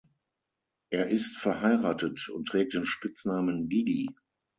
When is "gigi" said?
3.69-4.09